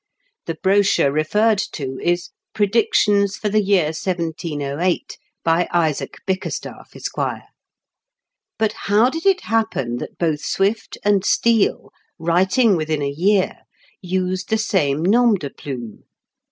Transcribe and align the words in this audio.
The 0.47 0.55
brochure 0.63 1.11
referred 1.11 1.59
to 1.73 1.99
is 2.01 2.31
Predictions 2.55 3.35
for 3.37 3.49
the 3.49 3.61
year 3.61 3.89
1708, 3.93 5.17
hy 5.45 5.67
Isaac 5.71 6.15
BtcJcerstaff, 6.25 6.95
Esq. 6.95 7.15
But 8.57 8.73
how 8.87 9.11
did 9.11 9.27
it 9.27 9.41
happen 9.41 9.97
that 9.97 10.17
both 10.17 10.43
Swift 10.43 10.97
and 11.05 11.23
Steele, 11.23 11.91
writing 12.17 12.75
within 12.75 13.03
a 13.03 13.09
year, 13.11 13.57
used 14.01 14.49
the 14.49 14.57
same 14.57 15.03
nom 15.03 15.35
de 15.35 15.51
plume 15.51 16.05